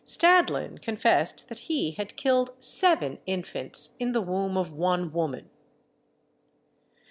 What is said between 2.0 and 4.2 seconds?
killed seven infants in